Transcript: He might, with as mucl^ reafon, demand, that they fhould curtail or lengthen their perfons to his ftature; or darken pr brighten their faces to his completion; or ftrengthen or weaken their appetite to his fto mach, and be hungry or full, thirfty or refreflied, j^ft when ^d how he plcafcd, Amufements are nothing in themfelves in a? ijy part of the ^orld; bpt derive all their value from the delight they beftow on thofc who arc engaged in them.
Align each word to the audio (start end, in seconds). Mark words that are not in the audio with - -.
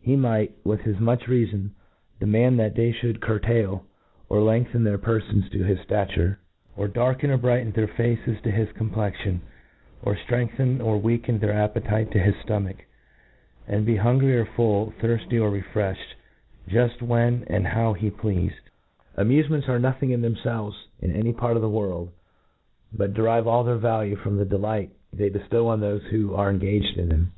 He 0.00 0.16
might, 0.16 0.54
with 0.64 0.84
as 0.88 0.96
mucl^ 0.96 1.22
reafon, 1.28 1.70
demand, 2.18 2.58
that 2.58 2.74
they 2.74 2.92
fhould 2.92 3.20
curtail 3.20 3.86
or 4.28 4.40
lengthen 4.42 4.82
their 4.82 4.98
perfons 4.98 5.48
to 5.52 5.62
his 5.62 5.78
ftature; 5.86 6.38
or 6.76 6.88
darken 6.88 7.30
pr 7.30 7.36
brighten 7.36 7.70
their 7.70 7.86
faces 7.86 8.40
to 8.42 8.50
his 8.50 8.72
completion; 8.72 9.40
or 10.02 10.16
ftrengthen 10.16 10.82
or 10.84 10.98
weaken 10.98 11.38
their 11.38 11.52
appetite 11.52 12.10
to 12.10 12.18
his 12.18 12.34
fto 12.44 12.60
mach, 12.64 12.86
and 13.68 13.86
be 13.86 13.94
hungry 13.94 14.36
or 14.36 14.44
full, 14.46 14.92
thirfty 15.00 15.38
or 15.38 15.48
refreflied, 15.52 15.96
j^ft 16.68 17.00
when 17.00 17.44
^d 17.44 17.64
how 17.66 17.92
he 17.92 18.10
plcafcd, 18.10 18.50
Amufements 19.16 19.68
are 19.68 19.78
nothing 19.78 20.10
in 20.10 20.22
themfelves 20.22 20.74
in 20.98 21.12
a? 21.14 21.22
ijy 21.22 21.36
part 21.36 21.54
of 21.54 21.62
the 21.62 21.68
^orld; 21.70 22.08
bpt 22.96 23.14
derive 23.14 23.46
all 23.46 23.62
their 23.62 23.76
value 23.76 24.16
from 24.16 24.38
the 24.38 24.44
delight 24.44 24.90
they 25.12 25.30
beftow 25.30 25.66
on 25.66 25.78
thofc 25.82 26.02
who 26.08 26.34
arc 26.34 26.54
engaged 26.54 26.98
in 26.98 27.10
them. 27.10 27.32